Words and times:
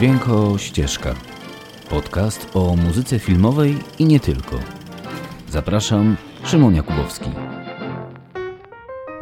Dźwięko 0.00 0.58
Ścieżka. 0.58 1.14
Podcast 1.90 2.50
o 2.54 2.76
muzyce 2.76 3.18
filmowej 3.18 3.76
i 3.98 4.04
nie 4.04 4.20
tylko. 4.20 4.58
Zapraszam, 5.48 6.16
Szymon 6.44 6.74
Jakubowski. 6.74 7.30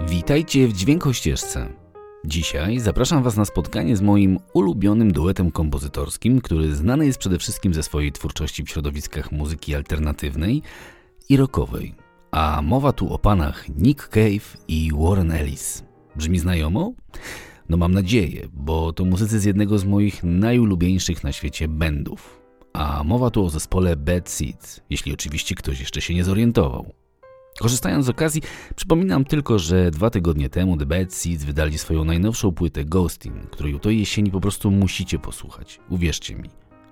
Witajcie 0.08 0.68
w 0.68 0.72
Dźwięko 0.72 1.12
Ścieżce. 1.12 1.68
Dzisiaj 2.24 2.78
zapraszam 2.78 3.22
Was 3.22 3.36
na 3.36 3.44
spotkanie 3.44 3.96
z 3.96 4.02
moim 4.02 4.38
ulubionym 4.52 5.12
duetem 5.12 5.50
kompozytorskim, 5.50 6.40
który 6.40 6.74
znany 6.74 7.06
jest 7.06 7.18
przede 7.18 7.38
wszystkim 7.38 7.74
ze 7.74 7.82
swojej 7.82 8.12
twórczości 8.12 8.64
w 8.64 8.70
środowiskach 8.70 9.32
muzyki 9.32 9.74
alternatywnej 9.74 10.62
i 11.28 11.36
rockowej. 11.36 11.94
A 12.30 12.62
mowa 12.62 12.92
tu 12.92 13.12
o 13.12 13.18
panach 13.18 13.68
Nick 13.68 14.08
Cave 14.08 14.56
i 14.68 14.90
Warren 14.98 15.32
Ellis. 15.32 15.84
Brzmi 16.16 16.38
znajomo? 16.38 16.92
No 17.68 17.76
mam 17.76 17.92
nadzieję, 17.92 18.48
bo 18.52 18.92
to 18.92 19.04
muzycy 19.04 19.40
z 19.40 19.44
jednego 19.44 19.78
z 19.78 19.84
moich 19.84 20.24
najulubieńszych 20.24 21.24
na 21.24 21.32
świecie 21.32 21.68
bandów. 21.68 22.40
A 22.72 23.04
mowa 23.04 23.30
tu 23.30 23.44
o 23.44 23.50
zespole 23.50 23.96
Bad 23.96 24.30
Seeds, 24.30 24.80
jeśli 24.90 25.12
oczywiście 25.12 25.54
ktoś 25.54 25.80
jeszcze 25.80 26.00
się 26.00 26.14
nie 26.14 26.24
zorientował. 26.24 26.92
Korzystając 27.58 28.06
z 28.06 28.08
okazji, 28.08 28.42
przypominam 28.76 29.24
tylko, 29.24 29.58
że 29.58 29.90
dwa 29.90 30.10
tygodnie 30.10 30.48
temu 30.48 30.76
The 30.76 30.86
Bad 30.86 31.14
Seeds 31.14 31.44
wydali 31.44 31.78
swoją 31.78 32.04
najnowszą 32.04 32.52
płytę 32.52 32.84
Ghosting, 32.84 33.50
której 33.50 33.80
to 33.80 33.90
jesieni 33.90 34.30
po 34.30 34.40
prostu 34.40 34.70
musicie 34.70 35.18
posłuchać. 35.18 35.80
Uwierzcie 35.90 36.34
mi. 36.34 36.50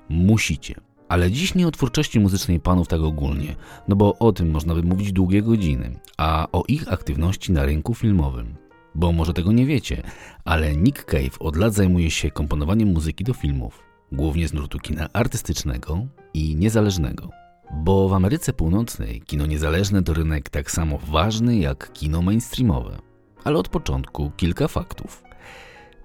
Musicie. 0.08 0.74
Ale 1.08 1.30
dziś 1.30 1.54
nie 1.54 1.66
o 1.66 1.70
twórczości 1.70 2.20
muzycznej 2.20 2.60
panów 2.60 2.88
tak 2.88 3.00
ogólnie, 3.00 3.56
no 3.88 3.96
bo 3.96 4.18
o 4.18 4.32
tym 4.32 4.50
można 4.50 4.74
by 4.74 4.82
mówić 4.82 5.12
długie 5.12 5.42
godziny, 5.42 5.98
a 6.16 6.48
o 6.52 6.64
ich 6.68 6.92
aktywności 6.92 7.52
na 7.52 7.66
rynku 7.66 7.94
filmowym. 7.94 8.65
Bo 8.96 9.12
może 9.12 9.32
tego 9.32 9.52
nie 9.52 9.66
wiecie, 9.66 10.02
ale 10.44 10.76
Nick 10.76 11.04
Cave 11.04 11.38
od 11.40 11.56
lat 11.56 11.74
zajmuje 11.74 12.10
się 12.10 12.30
komponowaniem 12.30 12.88
muzyki 12.88 13.24
do 13.24 13.34
filmów, 13.34 13.82
głównie 14.12 14.48
z 14.48 14.52
nurtu 14.52 14.78
kina 14.78 15.08
artystycznego 15.12 16.06
i 16.34 16.56
niezależnego. 16.56 17.30
Bo 17.74 18.08
w 18.08 18.12
Ameryce 18.12 18.52
Północnej 18.52 19.20
kino 19.20 19.46
niezależne 19.46 20.02
to 20.02 20.14
rynek 20.14 20.50
tak 20.50 20.70
samo 20.70 20.98
ważny 20.98 21.58
jak 21.58 21.92
kino 21.92 22.22
mainstreamowe. 22.22 22.98
Ale 23.44 23.58
od 23.58 23.68
początku 23.68 24.30
kilka 24.36 24.68
faktów. 24.68 25.22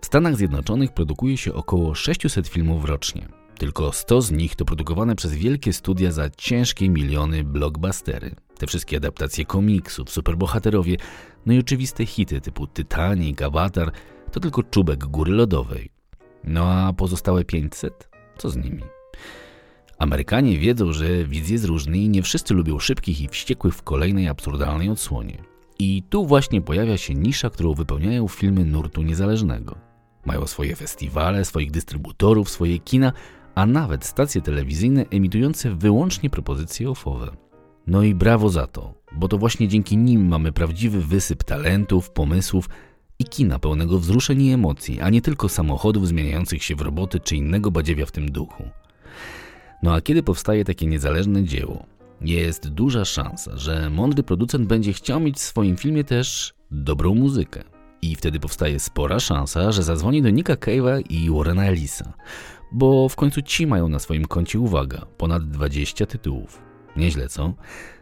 W 0.02 0.06
Stanach 0.06 0.36
Zjednoczonych 0.36 0.94
produkuje 0.94 1.38
się 1.38 1.54
około 1.54 1.96
600 1.96 2.48
filmów 2.48 2.86
rocznie. 2.86 3.28
Tylko 3.58 3.92
100 3.92 4.22
z 4.22 4.32
nich 4.32 4.56
to 4.56 4.66
produkowane 4.66 5.16
przez 5.16 5.34
wielkie 5.34 5.74
studia 5.74 6.12
za 6.12 6.30
ciężkie 6.30 6.90
miliony 6.90 7.44
blockbustery. 7.44 8.36
Te 8.62 8.68
wszystkie 8.68 8.98
adaptacje 8.98 9.46
komiksów, 9.46 10.10
superbohaterowie, 10.10 10.98
no 11.46 11.54
i 11.54 11.60
oczywiste 11.60 12.06
hity 12.06 12.42
typu 12.42 12.68
Titanic, 12.68 13.42
Avatar 13.42 13.92
to 14.32 14.40
tylko 14.40 14.64
czubek 14.64 15.06
góry 15.06 15.32
lodowej. 15.32 15.90
No 16.44 16.72
a 16.72 16.94
pozostałe 16.94 17.46
500? 17.46 18.10
Co 18.38 18.50
z 18.50 18.58
nimi? 18.58 18.84
Amerykanie 19.98 20.58
wiedzą, 20.58 20.94
że 20.94 21.26
widz 21.26 21.50
jest 21.50 21.66
różny 21.66 21.98
i 21.98 22.10
nie 22.10 22.24
wszyscy 22.24 22.54
lubią 22.54 22.80
szybkich 22.80 23.22
i 23.22 23.28
wściekłych 23.28 23.76
w 23.76 23.84
kolejnej 23.84 24.28
absurdalnej 24.28 24.90
odsłonie. 24.90 25.38
I 25.80 26.04
tu 26.10 26.26
właśnie 26.26 26.62
pojawia 26.62 26.98
się 26.98 27.16
nisza, 27.16 27.50
którą 27.50 27.74
wypełniają 27.74 28.28
filmy 28.28 28.66
nurtu 28.66 29.02
niezależnego. 29.02 29.76
Mają 30.26 30.48
swoje 30.48 30.76
festiwale, 30.76 31.46
swoich 31.46 31.72
dystrybutorów, 31.72 32.50
swoje 32.50 32.80
kina, 32.80 33.14
a 33.56 33.66
nawet 33.66 34.06
stacje 34.06 34.42
telewizyjne 34.42 35.06
emitujące 35.12 35.76
wyłącznie 35.76 36.30
propozycje 36.30 36.90
ofowe. 36.90 37.51
No 37.92 38.04
i 38.04 38.16
brawo 38.16 38.50
za 38.50 38.68
to, 38.68 38.94
bo 39.12 39.28
to 39.28 39.38
właśnie 39.38 39.68
dzięki 39.68 39.98
nim 39.98 40.28
mamy 40.28 40.52
prawdziwy 40.52 41.02
wysyp 41.02 41.44
talentów, 41.44 42.10
pomysłów 42.10 42.70
i 43.20 43.26
kina 43.26 43.60
pełnego 43.60 44.00
wzruszeń 44.00 44.42
i 44.42 44.52
emocji, 44.52 45.02
a 45.02 45.10
nie 45.10 45.22
tylko 45.22 45.50
samochodów 45.50 46.08
zmieniających 46.08 46.64
się 46.64 46.76
w 46.76 46.82
roboty 46.82 47.20
czy 47.20 47.36
innego 47.36 47.72
badziewia 47.72 48.06
w 48.06 48.12
tym 48.12 48.32
duchu. 48.32 48.64
No 49.84 49.94
a 49.94 50.02
kiedy 50.02 50.24
powstaje 50.24 50.66
takie 50.66 50.86
niezależne 50.86 51.44
dzieło, 51.44 51.86
jest 52.22 52.70
duża 52.70 53.06
szansa, 53.06 53.58
że 53.58 53.90
mądry 53.90 54.24
producent 54.24 54.68
będzie 54.68 54.94
chciał 54.94 55.20
mieć 55.20 55.38
w 55.38 55.42
swoim 55.42 55.78
filmie 55.78 56.04
też 56.04 56.54
dobrą 56.72 57.16
muzykę. 57.16 57.64
I 58.02 58.16
wtedy 58.16 58.40
powstaje 58.40 58.80
spora 58.80 59.20
szansa, 59.20 59.72
że 59.72 59.84
zadzwoni 59.84 60.22
do 60.22 60.30
Nicka 60.30 60.54
Cave'a 60.54 61.04
i 61.10 61.30
Warrena 61.30 61.66
Ellisa, 61.66 62.14
bo 62.72 63.10
w 63.10 63.16
końcu 63.16 63.42
ci 63.42 63.68
mają 63.68 63.90
na 63.90 64.00
swoim 64.00 64.26
koncie, 64.26 64.60
uwaga, 64.60 65.06
ponad 65.18 65.50
20 65.50 66.06
tytułów. 66.06 66.71
Nieźle, 66.96 67.30
co? 67.30 67.54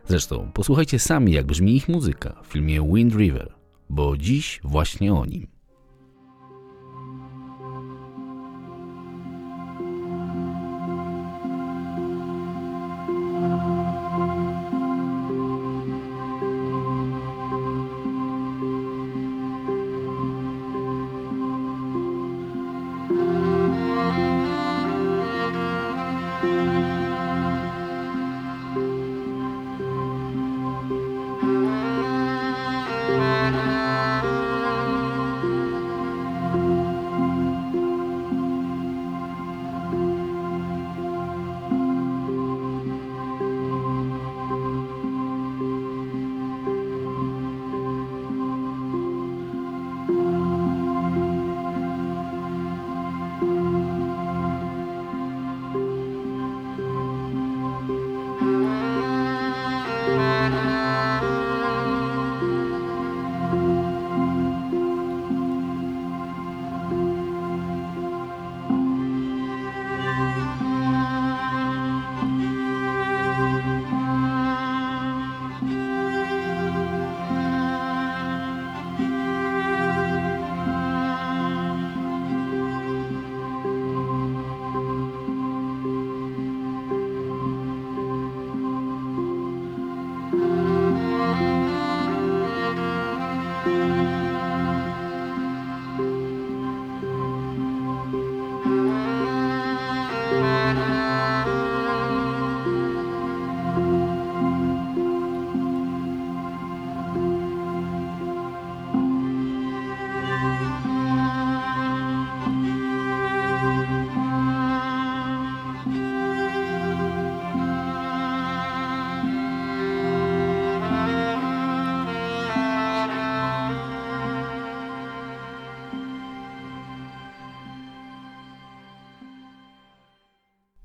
Zresztą 0.07 0.51
posłuchajcie 0.53 0.99
sami, 0.99 1.31
jak 1.31 1.45
brzmi 1.45 1.75
ich 1.75 1.89
muzyka 1.89 2.41
w 2.43 2.47
filmie 2.47 2.81
Wind 2.93 3.15
River, 3.15 3.53
bo 3.89 4.17
dziś 4.17 4.59
właśnie 4.63 5.13
o 5.13 5.25
nim. 5.25 5.58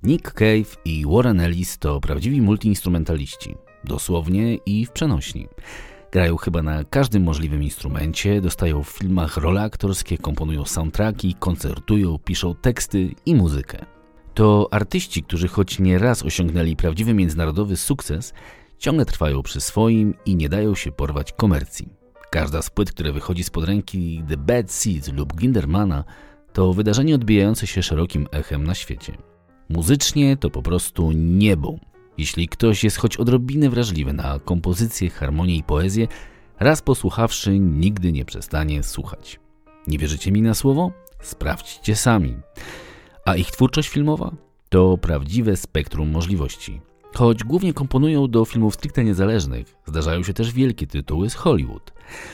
Nick 0.04 0.32
Cave 0.32 0.76
i 0.84 1.04
Warren 1.06 1.40
Ellis 1.40 1.78
to 1.78 2.00
prawdziwi 2.00 2.42
multiinstrumentaliści, 2.42 3.56
dosłownie 3.84 4.54
i 4.54 4.86
w 4.86 4.90
przenośni. 4.90 5.48
Grają 6.12 6.36
chyba 6.36 6.62
na 6.62 6.84
każdym 6.84 7.22
możliwym 7.22 7.62
instrumencie, 7.62 8.40
dostają 8.40 8.82
w 8.82 8.88
filmach 8.88 9.36
role 9.36 9.62
aktorskie, 9.62 10.18
komponują 10.18 10.64
soundtracki, 10.64 11.34
koncertują, 11.34 12.18
piszą 12.18 12.54
teksty 12.54 13.10
i 13.26 13.34
muzykę. 13.34 13.86
To 14.34 14.68
artyści, 14.70 15.22
którzy 15.22 15.48
choć 15.48 15.78
nie 15.78 15.98
raz 15.98 16.22
osiągnęli 16.22 16.76
prawdziwy 16.76 17.14
międzynarodowy 17.14 17.76
sukces, 17.76 18.34
ciągle 18.78 19.06
trwają 19.06 19.42
przy 19.42 19.60
swoim 19.60 20.14
i 20.26 20.36
nie 20.36 20.48
dają 20.48 20.74
się 20.74 20.92
porwać 20.92 21.32
komercji. 21.32 21.88
Każda 22.30 22.62
z 22.62 22.70
płyt, 22.70 22.92
które 22.92 23.12
wychodzi 23.12 23.44
spod 23.44 23.64
ręki 23.64 24.22
The 24.28 24.36
Bad 24.36 24.72
Seeds 24.72 25.12
lub 25.12 25.36
Gindermana, 25.36 26.04
to 26.52 26.72
wydarzenie 26.72 27.14
odbijające 27.14 27.66
się 27.66 27.82
szerokim 27.82 28.26
echem 28.32 28.64
na 28.64 28.74
świecie. 28.74 29.33
Muzycznie 29.69 30.37
to 30.37 30.50
po 30.50 30.62
prostu 30.62 31.12
niebo. 31.12 31.76
Jeśli 32.19 32.49
ktoś 32.49 32.84
jest 32.84 32.96
choć 32.96 33.16
odrobinę 33.16 33.70
wrażliwy 33.70 34.12
na 34.12 34.38
kompozycję, 34.38 35.11
harmonię 35.11 35.56
i 35.56 35.62
poezję, 35.62 36.08
raz 36.61 36.82
posłuchawszy, 36.82 37.58
nigdy 37.58 38.12
nie 38.12 38.25
przestanie 38.25 38.82
słuchać. 38.82 39.40
Nie 39.87 39.99
wierzycie 39.99 40.32
mi 40.32 40.43
na 40.43 40.55
słowo? 40.55 40.93
Sprawdźcie 41.20 41.96
sami. 41.96 42.37
A 43.25 43.37
ich 43.37 43.50
twórczość 43.50 43.88
filmowa 43.88 44.32
to 44.69 44.99
prawdziwe 44.99 45.56
spektrum 45.56 46.10
możliwości. 46.10 46.81
Choć 47.14 47.44
głównie 47.44 47.72
komponują 47.72 48.28
do 48.28 48.44
filmów 48.44 48.75
stricte 48.75 49.05
niezależnych, 49.05 49.75
zdarzają 49.87 50.22
się 50.22 50.34
też 50.34 50.52
wielkie 50.52 50.87
tytuły 50.87 51.31
z 51.31 51.34
Hollywood. 51.34 51.93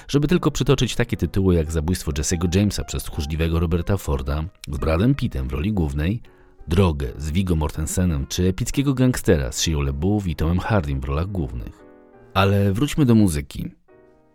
Żeby 0.09 0.29
tylko 0.29 0.50
przytoczyć 0.50 0.94
takie 0.94 1.17
tytuły 1.17 1.55
jak 1.55 1.73
Zabójstwo 1.73 2.12
Jesse'ego 2.12 2.56
Jamesa 2.56 2.85
przez 2.85 3.03
tchórzliwego 3.03 3.61
Roberta 3.61 3.97
Forda 3.97 4.44
z 4.69 4.79
Bradem 4.79 5.15
Pittem 5.15 5.49
w 5.49 5.53
roli 5.53 5.73
głównej, 5.73 6.23
Drogę 6.70 7.12
z 7.19 7.31
Viggo 7.31 7.56
Mortensenem 7.56 8.26
czy 8.26 8.49
epickiego 8.49 8.94
gangstera 8.94 9.52
z 9.52 9.61
Shia 9.61 9.82
LaBeouf 9.82 10.26
i 10.26 10.37
Tomem 10.37 10.58
Hardym 10.58 11.00
w 11.00 11.05
rolach 11.05 11.26
głównych. 11.26 11.84
Ale 12.34 12.72
wróćmy 12.72 13.05
do 13.05 13.14
muzyki. 13.14 13.70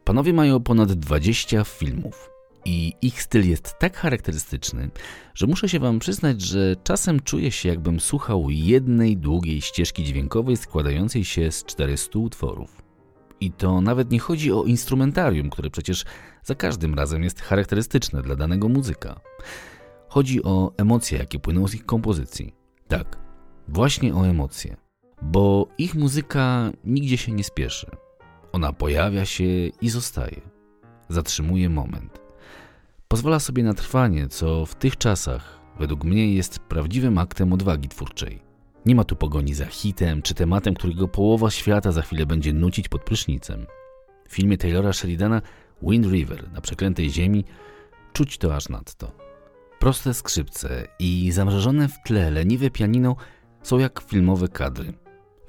Panowie 0.03 0.33
mają 0.33 0.59
ponad 0.59 0.93
20 0.93 1.63
filmów 1.63 2.29
i 2.65 2.93
ich 3.01 3.21
styl 3.21 3.49
jest 3.49 3.75
tak 3.79 3.97
charakterystyczny, 3.97 4.89
że 5.33 5.47
muszę 5.47 5.69
się 5.69 5.79
wam 5.79 5.99
przyznać, 5.99 6.41
że 6.41 6.75
czasem 6.83 7.19
czuję 7.19 7.51
się 7.51 7.69
jakbym 7.69 7.99
słuchał 7.99 8.49
jednej 8.49 9.17
długiej 9.17 9.61
ścieżki 9.61 10.03
dźwiękowej 10.03 10.57
składającej 10.57 11.25
się 11.25 11.51
z 11.51 11.65
400 11.65 12.19
utworów. 12.19 12.81
I 13.39 13.51
to 13.51 13.81
nawet 13.81 14.11
nie 14.11 14.19
chodzi 14.19 14.51
o 14.51 14.63
instrumentarium, 14.63 15.49
które 15.49 15.69
przecież 15.69 16.05
za 16.43 16.55
każdym 16.55 16.95
razem 16.95 17.23
jest 17.23 17.41
charakterystyczne 17.41 18.21
dla 18.21 18.35
danego 18.35 18.69
muzyka. 18.69 19.19
Chodzi 20.15 20.43
o 20.43 20.71
emocje, 20.77 21.17
jakie 21.17 21.39
płyną 21.39 21.67
z 21.67 21.75
ich 21.75 21.85
kompozycji. 21.85 22.53
Tak, 22.87 23.17
właśnie 23.67 24.15
o 24.15 24.27
emocje. 24.27 24.77
Bo 25.21 25.67
ich 25.77 25.95
muzyka 25.95 26.71
nigdzie 26.83 27.17
się 27.17 27.31
nie 27.31 27.43
spieszy. 27.43 27.87
Ona 28.51 28.73
pojawia 28.73 29.25
się 29.25 29.43
i 29.81 29.89
zostaje. 29.89 30.41
Zatrzymuje 31.09 31.69
moment. 31.69 32.21
Pozwala 33.07 33.39
sobie 33.39 33.63
na 33.63 33.73
trwanie, 33.73 34.27
co 34.27 34.65
w 34.65 34.75
tych 34.75 34.97
czasach 34.97 35.59
według 35.79 36.03
mnie 36.03 36.33
jest 36.33 36.59
prawdziwym 36.59 37.17
aktem 37.17 37.53
odwagi 37.53 37.89
twórczej. 37.89 38.41
Nie 38.85 38.95
ma 38.95 39.03
tu 39.03 39.15
pogoni 39.15 39.53
za 39.53 39.65
hitem 39.65 40.21
czy 40.21 40.33
tematem, 40.33 40.73
którego 40.73 41.07
połowa 41.07 41.51
świata 41.51 41.91
za 41.91 42.01
chwilę 42.01 42.25
będzie 42.25 42.53
nucić 42.53 42.89
pod 42.89 43.03
prysznicem. 43.03 43.65
W 44.29 44.33
filmie 44.33 44.57
Taylora 44.57 44.93
Sheridana 44.93 45.41
Wind 45.81 46.05
River 46.05 46.51
na 46.51 46.61
przeklętej 46.61 47.09
ziemi 47.09 47.45
czuć 48.13 48.37
to 48.37 48.55
aż 48.55 48.69
nadto. 48.69 49.24
Proste 49.85 50.13
skrzypce 50.13 50.87
i 50.99 51.31
zamrożone 51.31 51.87
w 51.87 52.03
tle 52.05 52.31
leniwe 52.31 52.69
pianino 52.69 53.15
są 53.63 53.79
jak 53.79 54.01
filmowe 54.01 54.47
kadry. 54.47 54.93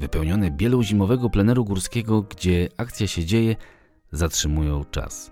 Wypełnione 0.00 0.50
bielą 0.50 0.82
zimowego 0.82 1.30
pleneru 1.30 1.64
górskiego, 1.64 2.22
gdzie 2.22 2.68
akcja 2.76 3.06
się 3.06 3.24
dzieje, 3.24 3.56
zatrzymują 4.12 4.84
czas. 4.84 5.30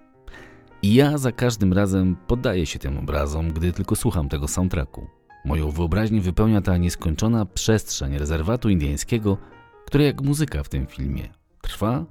I 0.82 0.94
ja 0.94 1.18
za 1.18 1.32
każdym 1.32 1.72
razem 1.72 2.16
poddaję 2.26 2.66
się 2.66 2.78
tym 2.78 2.98
obrazom, 2.98 3.52
gdy 3.52 3.72
tylko 3.72 3.96
słucham 3.96 4.28
tego 4.28 4.48
soundtracku. 4.48 5.06
Moją 5.44 5.70
wyobraźnię 5.70 6.20
wypełnia 6.20 6.60
ta 6.60 6.76
nieskończona 6.76 7.46
przestrzeń 7.46 8.18
rezerwatu 8.18 8.68
indyjskiego, 8.68 9.38
która 9.86 10.04
jak 10.04 10.22
muzyka 10.22 10.62
w 10.62 10.68
tym 10.68 10.86
filmie 10.86 11.28
trwa 11.62 12.04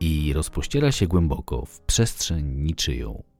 i 0.00 0.32
rozpościera 0.32 0.92
się 0.92 1.06
głęboko 1.06 1.66
w 1.66 1.80
przestrzeń 1.80 2.46
niczyją. 2.46 3.35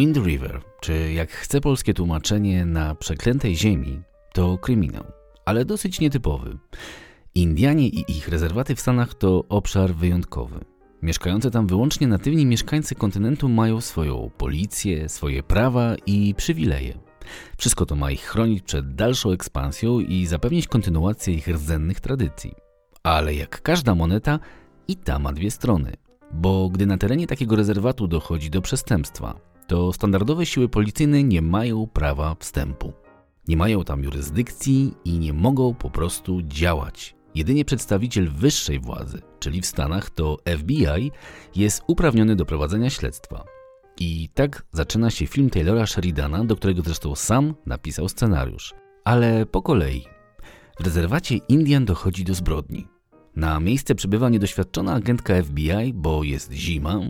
Wind 0.00 0.16
River, 0.16 0.60
czy 0.80 1.12
jak 1.12 1.30
chce 1.30 1.60
polskie 1.60 1.94
tłumaczenie 1.94 2.64
na 2.64 2.94
przeklętej 2.94 3.56
ziemi, 3.56 4.02
to 4.32 4.58
kryminał, 4.58 5.04
ale 5.44 5.64
dosyć 5.64 6.00
nietypowy. 6.00 6.58
Indianie 7.34 7.88
i 7.88 8.04
ich 8.08 8.28
rezerwaty 8.28 8.74
w 8.74 8.80
Stanach 8.80 9.14
to 9.14 9.44
obszar 9.48 9.94
wyjątkowy. 9.94 10.60
Mieszkające 11.02 11.50
tam 11.50 11.66
wyłącznie 11.66 12.06
natywni 12.06 12.46
mieszkańcy 12.46 12.94
kontynentu 12.94 13.48
mają 13.48 13.80
swoją 13.80 14.30
policję, 14.38 15.08
swoje 15.08 15.42
prawa 15.42 15.94
i 16.06 16.34
przywileje. 16.34 16.98
Wszystko 17.58 17.86
to 17.86 17.96
ma 17.96 18.10
ich 18.10 18.22
chronić 18.22 18.62
przed 18.62 18.94
dalszą 18.94 19.30
ekspansją 19.30 20.00
i 20.00 20.26
zapewnić 20.26 20.66
kontynuację 20.66 21.34
ich 21.34 21.48
rdzennych 21.48 22.00
tradycji. 22.00 22.54
Ale 23.02 23.34
jak 23.34 23.62
każda 23.62 23.94
moneta, 23.94 24.38
i 24.88 24.96
ta 24.96 25.18
ma 25.18 25.32
dwie 25.32 25.50
strony. 25.50 25.92
Bo 26.32 26.68
gdy 26.68 26.86
na 26.86 26.98
terenie 26.98 27.26
takiego 27.26 27.56
rezerwatu 27.56 28.06
dochodzi 28.08 28.50
do 28.50 28.62
przestępstwa, 28.62 29.49
to 29.70 29.92
standardowe 29.92 30.46
siły 30.46 30.68
policyjne 30.68 31.24
nie 31.24 31.42
mają 31.42 31.86
prawa 31.86 32.36
wstępu. 32.40 32.92
Nie 33.48 33.56
mają 33.56 33.84
tam 33.84 34.04
jurysdykcji 34.04 34.94
i 35.04 35.18
nie 35.18 35.32
mogą 35.32 35.74
po 35.74 35.90
prostu 35.90 36.42
działać. 36.42 37.14
Jedynie 37.34 37.64
przedstawiciel 37.64 38.30
wyższej 38.30 38.80
władzy, 38.80 39.22
czyli 39.38 39.60
w 39.60 39.66
Stanach 39.66 40.10
to 40.10 40.36
FBI, 40.58 41.10
jest 41.56 41.82
uprawniony 41.86 42.36
do 42.36 42.46
prowadzenia 42.46 42.90
śledztwa. 42.90 43.44
I 44.00 44.28
tak 44.34 44.62
zaczyna 44.72 45.10
się 45.10 45.26
film 45.26 45.50
Taylora 45.50 45.86
Sheridana, 45.86 46.44
do 46.44 46.56
którego 46.56 46.82
zresztą 46.82 47.14
sam 47.14 47.54
napisał 47.66 48.08
scenariusz. 48.08 48.74
Ale 49.04 49.46
po 49.46 49.62
kolei. 49.62 50.04
W 50.80 50.84
rezerwacie 50.84 51.36
Indian 51.36 51.84
dochodzi 51.84 52.24
do 52.24 52.34
zbrodni. 52.34 52.86
Na 53.40 53.60
miejsce 53.60 53.94
przybywa 53.94 54.28
niedoświadczona 54.28 54.92
agentka 54.92 55.42
FBI, 55.42 55.92
bo 55.94 56.24
jest 56.24 56.52
zima, 56.52 57.00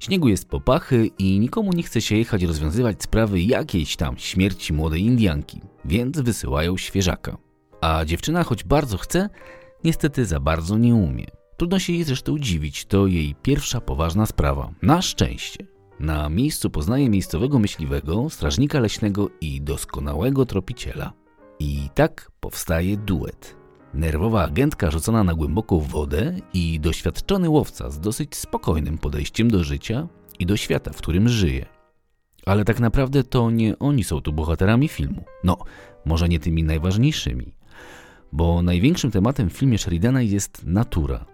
śniegu 0.00 0.28
jest 0.28 0.48
popachy 0.48 1.10
i 1.18 1.40
nikomu 1.40 1.72
nie 1.72 1.82
chce 1.82 2.00
się 2.00 2.16
jechać 2.16 2.42
rozwiązywać 2.42 3.02
sprawy 3.02 3.40
jakiejś 3.40 3.96
tam 3.96 4.18
śmierci 4.18 4.72
młodej 4.72 5.02
Indianki, 5.02 5.60
więc 5.84 6.20
wysyłają 6.20 6.76
świeżaka. 6.76 7.36
A 7.80 8.04
dziewczyna, 8.04 8.44
choć 8.44 8.64
bardzo 8.64 8.98
chce, 8.98 9.28
niestety 9.84 10.26
za 10.26 10.40
bardzo 10.40 10.78
nie 10.78 10.94
umie. 10.94 11.26
Trudno 11.56 11.78
się 11.78 11.92
jej 11.92 12.04
zresztą 12.04 12.38
dziwić, 12.38 12.84
to 12.84 13.06
jej 13.06 13.34
pierwsza 13.42 13.80
poważna 13.80 14.26
sprawa. 14.26 14.72
Na 14.82 15.02
szczęście. 15.02 15.66
Na 16.00 16.28
miejscu 16.28 16.70
poznaje 16.70 17.10
miejscowego 17.10 17.58
myśliwego, 17.58 18.30
strażnika 18.30 18.80
leśnego 18.80 19.28
i 19.40 19.60
doskonałego 19.60 20.46
tropiciela. 20.46 21.12
I 21.58 21.88
tak 21.94 22.30
powstaje 22.40 22.96
duet. 22.96 23.59
Nerwowa 23.94 24.44
agentka 24.44 24.90
rzucona 24.90 25.24
na 25.24 25.34
głęboką 25.34 25.80
wodę 25.80 26.36
i 26.54 26.80
doświadczony 26.80 27.48
łowca 27.48 27.90
z 27.90 28.00
dosyć 28.00 28.36
spokojnym 28.36 28.98
podejściem 28.98 29.50
do 29.50 29.64
życia 29.64 30.08
i 30.38 30.46
do 30.46 30.56
świata, 30.56 30.92
w 30.92 30.96
którym 30.96 31.28
żyje. 31.28 31.66
Ale 32.46 32.64
tak 32.64 32.80
naprawdę 32.80 33.24
to 33.24 33.50
nie 33.50 33.78
oni 33.78 34.04
są 34.04 34.20
tu 34.20 34.32
bohaterami 34.32 34.88
filmu. 34.88 35.24
No, 35.44 35.56
może 36.04 36.28
nie 36.28 36.40
tymi 36.40 36.64
najważniejszymi. 36.64 37.54
Bo 38.32 38.62
największym 38.62 39.10
tematem 39.10 39.50
w 39.50 39.52
filmie 39.52 39.78
Sheridana 39.78 40.22
jest 40.22 40.66
natura. 40.66 41.24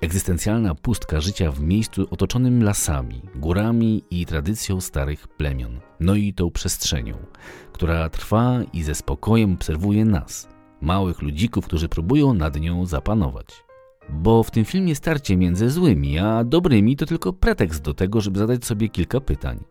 Egzystencjalna 0.00 0.74
pustka 0.74 1.20
życia 1.20 1.52
w 1.52 1.60
miejscu 1.60 2.06
otoczonym 2.10 2.62
lasami, 2.62 3.22
górami 3.34 4.04
i 4.10 4.26
tradycją 4.26 4.80
starych 4.80 5.28
plemion. 5.28 5.80
No 6.00 6.14
i 6.14 6.34
tą 6.34 6.50
przestrzenią, 6.50 7.16
która 7.72 8.08
trwa 8.08 8.60
i 8.72 8.82
ze 8.82 8.94
spokojem 8.94 9.52
obserwuje 9.52 10.04
nas, 10.04 10.48
małych 10.80 11.22
ludzików, 11.22 11.66
którzy 11.66 11.88
próbują 11.88 12.34
nad 12.34 12.60
nią 12.60 12.86
zapanować. 12.86 13.46
Bo 14.10 14.42
w 14.42 14.50
tym 14.50 14.64
filmie 14.64 14.94
starcie 14.94 15.36
między 15.36 15.70
złymi 15.70 16.18
a 16.18 16.44
dobrymi 16.44 16.96
to 16.96 17.06
tylko 17.06 17.32
pretekst 17.32 17.82
do 17.82 17.94
tego, 17.94 18.20
żeby 18.20 18.38
zadać 18.38 18.64
sobie 18.64 18.88
kilka 18.88 19.20
pytań. 19.20 19.64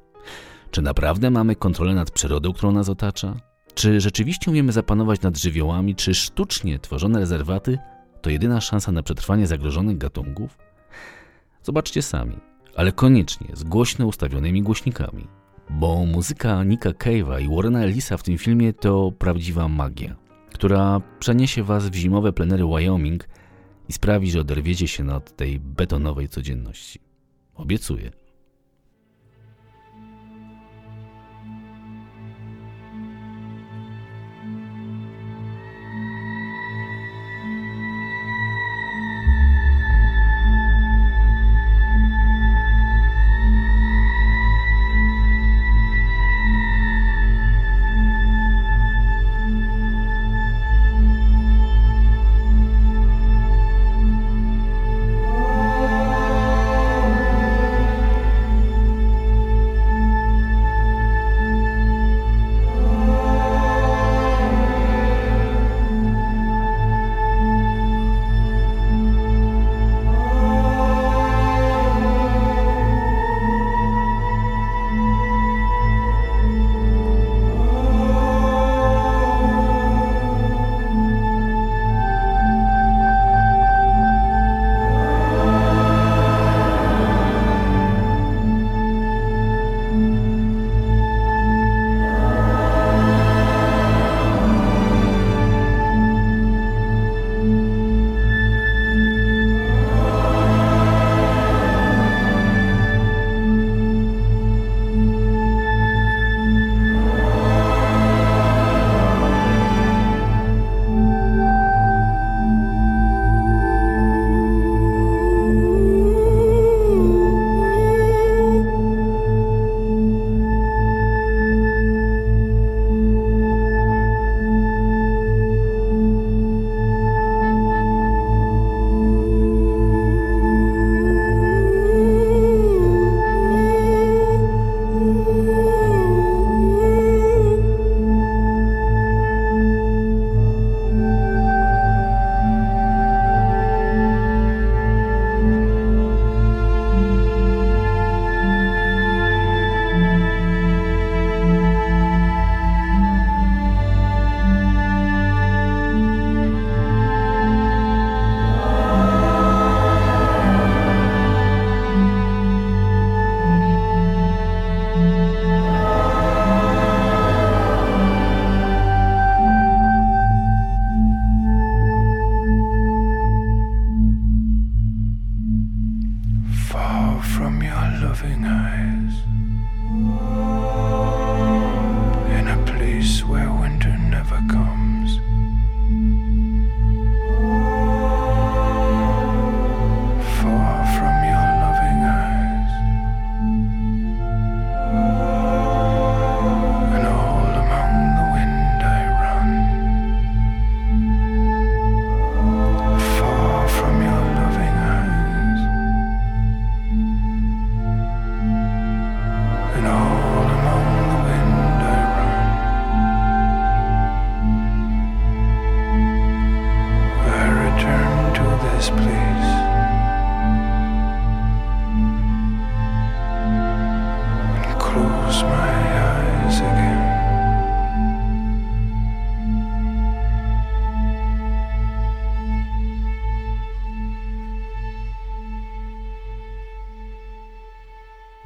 Czy 0.71 0.81
naprawdę 0.81 1.29
mamy 1.29 1.55
kontrolę 1.55 1.95
nad 1.95 2.11
przyrodą, 2.11 2.53
którą 2.53 2.71
nas 2.71 2.89
otacza? 2.89 3.35
Czy 3.73 4.01
rzeczywiście 4.01 4.51
umiemy 4.51 4.71
zapanować 4.71 5.21
nad 5.21 5.37
żywiołami, 5.37 5.95
czy 5.95 6.13
sztucznie 6.13 6.79
tworzone 6.79 7.19
rezerwaty 7.19 7.77
to 8.21 8.29
jedyna 8.29 8.61
szansa 8.61 8.91
na 8.91 9.03
przetrwanie 9.03 9.47
zagrożonych 9.47 9.97
gatunków? 9.97 10.57
Zobaczcie 11.63 12.01
sami, 12.01 12.37
ale 12.75 12.91
koniecznie 12.91 13.47
z 13.53 13.63
głośno 13.63 14.07
ustawionymi 14.07 14.61
głośnikami. 14.61 15.27
Bo 15.69 16.05
muzyka 16.05 16.63
Nika 16.63 16.89
Cave'a 16.89 17.41
i 17.41 17.55
Warrena 17.55 17.79
Ellisa 17.83 18.17
w 18.17 18.23
tym 18.23 18.37
filmie 18.37 18.73
to 18.73 19.11
prawdziwa 19.11 19.67
magia, 19.67 20.15
która 20.57 21.01
przeniesie 21.19 21.63
was 21.63 21.89
w 21.89 21.95
zimowe 21.95 22.33
plenery 22.33 22.65
Wyoming 22.65 23.29
i 23.89 23.93
sprawi, 23.93 24.31
że 24.31 24.39
oderwiecie 24.41 24.87
się 24.87 25.13
od 25.15 25.35
tej 25.35 25.59
betonowej 25.59 26.29
codzienności. 26.29 26.99
Obiecuję. 27.55 28.11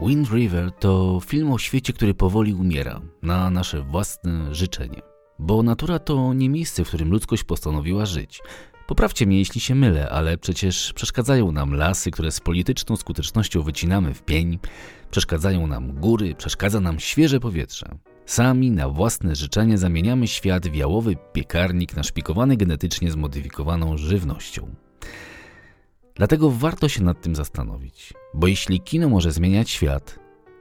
Wind 0.08 0.30
River 0.32 0.72
to 0.72 1.20
film 1.26 1.52
o 1.52 1.58
świecie, 1.58 1.94
który 1.94 2.14
powoli 2.14 2.54
umiera, 2.54 3.02
na 3.22 3.50
nasze 3.50 3.82
własne 3.82 4.56
życzenie. 4.56 5.02
Bo 5.40 5.64
natura 5.64 6.00
to 6.00 6.34
nie 6.34 6.50
miejsce, 6.50 6.84
w 6.84 6.88
którym 6.88 7.12
ludzkość 7.12 7.44
postanowiła 7.44 8.06
żyć. 8.06 8.42
Poprawcie 8.88 9.26
mnie, 9.26 9.40
jeśli 9.40 9.62
się 9.62 9.76
mylę, 9.76 10.10
ale 10.10 10.38
przecież 10.38 10.94
przeszkadzają 10.94 11.52
nam 11.52 11.74
lasy, 11.74 12.12
które 12.12 12.32
z 12.32 12.40
polityczną 12.40 12.96
skutecznością 12.96 13.62
wycinamy 13.62 14.14
w 14.14 14.24
pień, 14.24 14.60
przeszkadzają 15.12 15.68
nam 15.68 15.94
góry, 15.94 16.36
przeszkadza 16.36 16.80
nam 16.80 17.00
świeże 17.00 17.40
powietrze. 17.40 17.86
Sami 18.26 18.72
na 18.72 18.90
własne 18.90 19.36
życzenie 19.36 19.78
zamieniamy 19.78 20.28
świat 20.28 20.68
w 20.68 20.76
jałowy 20.76 21.16
piekarnik 21.34 21.96
naszpikowany 21.96 22.58
genetycznie 22.58 23.12
zmodyfikowaną 23.12 23.98
żywnością. 23.98 24.76
Dlatego 26.22 26.52
warto 26.52 26.90
się 26.90 27.04
nad 27.04 27.22
tym 27.22 27.36
zastanowić, 27.36 28.14
bo 28.34 28.48
jeśli 28.48 28.82
kino 28.82 29.10
może 29.10 29.32
zmieniać 29.32 29.70
świat, 29.70 30.20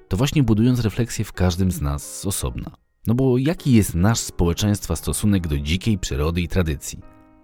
to 0.09 0.17
właśnie 0.17 0.43
budując 0.43 0.81
refleksję 0.81 1.25
w 1.25 1.33
każdym 1.33 1.71
z 1.71 1.81
nas 1.81 2.21
z 2.21 2.27
osobna. 2.27 2.71
No 3.07 3.15
bo 3.15 3.39
jaki 3.39 3.73
jest 3.73 3.95
nasz 3.95 4.19
społeczeństwa 4.19 4.97
stosunek 4.97 5.49
do 5.49 5.59
dzikiej 5.59 5.99
przyrody 5.99 6.41
i 6.41 6.49
tradycji? 6.49 6.99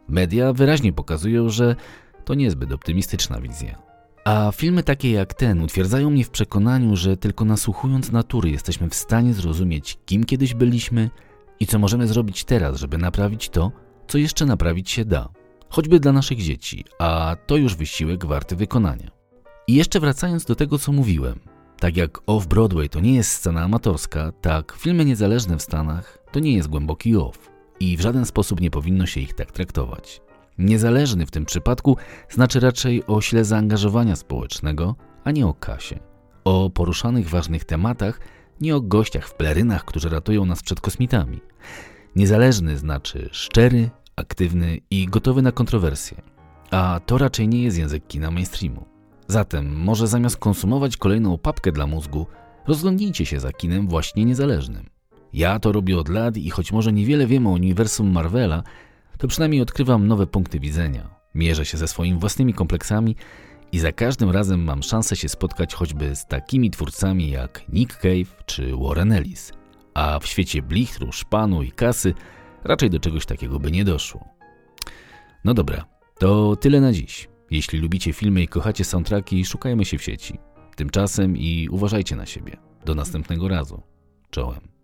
Media 0.08 0.52
wyraźnie 0.52 0.92
pokazują, 0.92 1.48
że 1.48 1.76
to 2.24 2.34
niezbyt 2.34 2.72
optymistyczna 2.72 3.40
wizja. 3.40 3.82
A 4.24 4.52
filmy 4.54 4.82
takie 4.82 5.10
jak 5.10 5.34
ten 5.34 5.62
utwierdzają 5.62 6.10
mnie 6.10 6.24
w 6.24 6.30
przekonaniu, 6.30 6.96
że 6.96 7.16
tylko 7.16 7.44
nasłuchując 7.44 8.12
natury 8.12 8.50
jesteśmy 8.50 8.88
w 8.88 8.94
stanie 8.94 9.34
zrozumieć, 9.34 9.98
kim 10.06 10.24
kiedyś 10.24 10.54
byliśmy 10.54 11.10
i 11.60 11.66
co 11.66 11.78
możemy 11.78 12.06
zrobić 12.06 12.44
teraz, 12.44 12.78
żeby 12.78 12.98
naprawić 12.98 13.48
to, 13.48 13.72
co 14.08 14.18
jeszcze 14.18 14.46
naprawić 14.46 14.90
się 14.90 15.04
da. 15.04 15.28
Choćby 15.68 16.00
dla 16.00 16.12
naszych 16.12 16.42
dzieci, 16.42 16.84
a 16.98 17.36
to 17.46 17.56
już 17.56 17.76
wysiłek 17.76 18.26
warty 18.26 18.56
wykonania. 18.56 19.10
I 19.68 19.74
jeszcze 19.74 20.00
wracając 20.00 20.44
do 20.44 20.54
tego, 20.54 20.78
co 20.78 20.92
mówiłem. 20.92 21.40
Tak 21.80 21.96
jak 21.96 22.18
Off-Broadway 22.18 22.88
to 22.88 23.00
nie 23.00 23.14
jest 23.14 23.30
scena 23.30 23.62
amatorska, 23.62 24.32
tak 24.32 24.76
filmy 24.78 25.04
niezależne 25.04 25.56
w 25.56 25.62
Stanach 25.62 26.18
to 26.32 26.40
nie 26.40 26.52
jest 26.52 26.68
głęboki 26.68 27.16
off. 27.16 27.50
I 27.80 27.96
w 27.96 28.00
żaden 28.00 28.24
sposób 28.24 28.60
nie 28.60 28.70
powinno 28.70 29.06
się 29.06 29.20
ich 29.20 29.34
tak 29.34 29.52
traktować. 29.52 30.20
Niezależny 30.58 31.26
w 31.26 31.30
tym 31.30 31.44
przypadku 31.44 31.96
znaczy 32.28 32.60
raczej 32.60 33.06
o 33.06 33.20
sile 33.20 33.44
zaangażowania 33.44 34.16
społecznego, 34.16 34.96
a 35.24 35.30
nie 35.30 35.46
o 35.46 35.54
kasie. 35.54 35.98
O 36.44 36.70
poruszanych 36.70 37.28
ważnych 37.28 37.64
tematach, 37.64 38.20
nie 38.60 38.76
o 38.76 38.80
gościach 38.80 39.28
w 39.28 39.34
pelerynach, 39.34 39.84
którzy 39.84 40.08
ratują 40.08 40.44
nas 40.44 40.62
przed 40.62 40.80
kosmitami. 40.80 41.40
Niezależny 42.16 42.78
znaczy 42.78 43.28
szczery, 43.32 43.90
aktywny 44.16 44.78
i 44.90 45.06
gotowy 45.06 45.42
na 45.42 45.52
kontrowersje. 45.52 46.22
A 46.70 47.00
to 47.06 47.18
raczej 47.18 47.48
nie 47.48 47.62
jest 47.62 47.78
język 47.78 48.06
kina 48.06 48.30
mainstreamu. 48.30 48.84
Zatem, 49.28 49.76
może 49.76 50.06
zamiast 50.06 50.36
konsumować 50.36 50.96
kolejną 50.96 51.38
papkę 51.38 51.72
dla 51.72 51.86
mózgu, 51.86 52.26
rozglądnijcie 52.66 53.26
się 53.26 53.40
za 53.40 53.52
kinem 53.52 53.88
właśnie 53.88 54.24
niezależnym. 54.24 54.86
Ja 55.32 55.58
to 55.58 55.72
robię 55.72 55.98
od 55.98 56.08
lat 56.08 56.36
i 56.36 56.50
choć 56.50 56.72
może 56.72 56.92
niewiele 56.92 57.26
wiem 57.26 57.46
o 57.46 57.50
uniwersum 57.50 58.12
Marvela, 58.12 58.62
to 59.18 59.28
przynajmniej 59.28 59.62
odkrywam 59.62 60.06
nowe 60.06 60.26
punkty 60.26 60.60
widzenia. 60.60 61.10
Mierzę 61.34 61.64
się 61.64 61.78
ze 61.78 61.88
swoimi 61.88 62.18
własnymi 62.18 62.54
kompleksami 62.54 63.16
i 63.72 63.78
za 63.78 63.92
każdym 63.92 64.30
razem 64.30 64.64
mam 64.64 64.82
szansę 64.82 65.16
się 65.16 65.28
spotkać 65.28 65.74
choćby 65.74 66.16
z 66.16 66.26
takimi 66.26 66.70
twórcami 66.70 67.30
jak 67.30 67.62
Nick 67.68 67.96
Cave 67.96 68.44
czy 68.46 68.76
Warren 68.76 69.12
Ellis. 69.12 69.52
A 69.94 70.18
w 70.18 70.26
świecie 70.26 70.62
blichtru, 70.62 71.12
szpanu 71.12 71.62
i 71.62 71.72
kasy 71.72 72.14
raczej 72.66 72.90
do 72.90 73.00
czegoś 73.00 73.26
takiego 73.26 73.60
by 73.60 73.70
nie 73.70 73.84
doszło. 73.84 74.24
No 75.44 75.54
dobra, 75.54 75.84
to 76.18 76.56
tyle 76.56 76.80
na 76.80 76.92
dziś. 76.92 77.28
Jeśli 77.50 77.78
lubicie 77.78 78.12
filmy 78.12 78.42
i 78.42 78.48
kochacie 78.48 78.84
soundtracki, 78.84 79.44
szukajmy 79.44 79.84
się 79.84 79.98
w 79.98 80.02
sieci. 80.02 80.38
Tymczasem 80.76 81.36
i 81.36 81.68
uważajcie 81.70 82.16
na 82.16 82.26
siebie. 82.26 82.56
Do 82.84 82.94
następnego 82.94 83.48
razu. 83.48 83.82
Czołem. 84.30 84.75